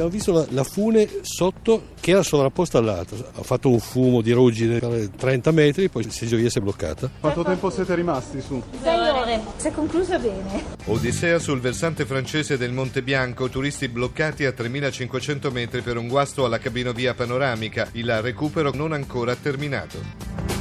[0.00, 4.32] Abbiamo visto la, la fune sotto che era sovrapposta all'altra, ha fatto un fumo di
[4.32, 7.10] ruggine per 30 metri, poi si via si è bloccata.
[7.20, 8.62] Quanto tempo siete rimasti su?
[8.82, 10.64] Sei ore, si è conclusa bene.
[10.86, 16.46] Odissea sul versante francese del Monte Bianco, turisti bloccati a 3500 metri per un guasto
[16.46, 20.59] alla cabinovia panoramica, il recupero non ancora terminato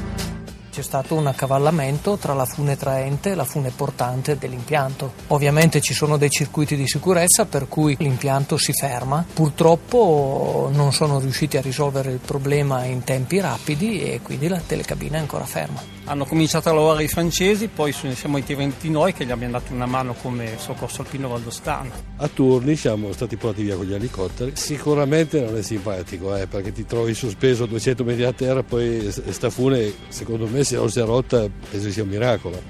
[0.79, 5.11] c'è stato un accavallamento tra la fune traente e la fune portante dell'impianto.
[5.27, 9.25] Ovviamente ci sono dei circuiti di sicurezza per cui l'impianto si ferma.
[9.33, 15.17] Purtroppo non sono riusciti a risolvere il problema in tempi rapidi e quindi la telecabina
[15.17, 15.97] è ancora ferma.
[16.05, 19.85] Hanno cominciato a lavorare i francesi, poi siamo intervenuti noi che gli abbiamo dato una
[19.85, 21.91] mano come soccorso alpino valdostano.
[22.17, 24.53] A turni siamo stati portati via con gli elicotteri.
[24.55, 29.11] Sicuramente non è simpatico eh, perché ti trovi sospeso a 200 metri a terra, poi
[29.11, 32.61] sta fune secondo me se non si è rotta penso sia un miracolo.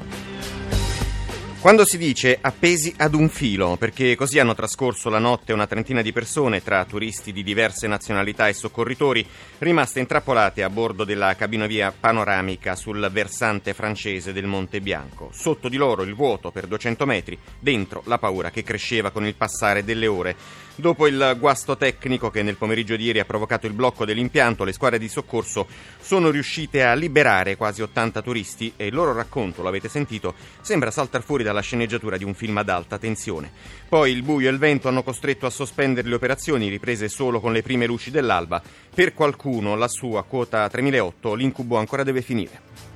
[1.59, 6.01] Quando si dice appesi ad un filo, perché così hanno trascorso la notte una trentina
[6.01, 9.25] di persone, tra turisti di diverse nazionalità e soccorritori,
[9.57, 15.31] rimaste intrappolate a bordo della cabinovia panoramica sul versante francese del Monte Bianco.
[15.33, 19.35] Sotto di loro il vuoto per 200 metri, dentro la paura che cresceva con il
[19.35, 20.67] passare delle ore.
[20.79, 24.71] Dopo il guasto tecnico che nel pomeriggio di ieri ha provocato il blocco dell'impianto, le
[24.71, 25.67] squadre di soccorso
[25.99, 30.89] sono riuscite a liberare quasi 80 turisti e il loro racconto, lo avete sentito, sembra
[30.89, 33.51] saltar fuori dalla sceneggiatura di un film ad alta tensione.
[33.89, 37.51] Poi il buio e il vento hanno costretto a sospendere le operazioni, riprese solo con
[37.51, 38.61] le prime luci dell'alba.
[38.95, 42.88] Per qualcuno, la sua quota 3008, l'incubo ancora deve finire.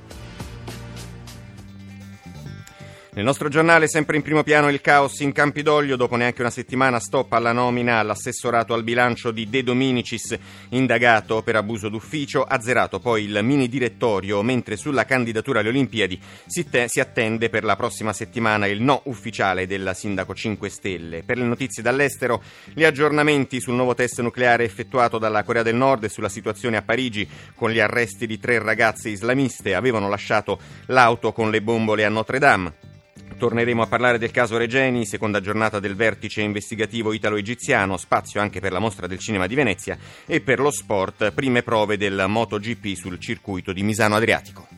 [3.14, 5.94] Nel nostro giornale, sempre in primo piano, il caos in Campidoglio.
[5.94, 10.36] Dopo neanche una settimana, stop alla nomina all'assessorato al bilancio di De Dominicis,
[10.70, 12.42] indagato per abuso d'ufficio.
[12.42, 17.62] Azzerato poi il mini direttorio, mentre sulla candidatura alle Olimpiadi si, te- si attende per
[17.62, 21.22] la prossima settimana il no ufficiale del sindaco 5 Stelle.
[21.22, 22.42] Per le notizie dall'estero,
[22.72, 26.82] gli aggiornamenti sul nuovo test nucleare effettuato dalla Corea del Nord e sulla situazione a
[26.82, 32.08] Parigi con gli arresti di tre ragazze islamiste avevano lasciato l'auto con le bombole a
[32.08, 32.84] Notre Dame.
[33.36, 38.72] Torneremo a parlare del caso Regeni, seconda giornata del vertice investigativo italo-egiziano, spazio anche per
[38.72, 43.18] la mostra del cinema di Venezia e per lo sport, prime prove del MotoGP sul
[43.18, 44.73] circuito di Misano Adriatico.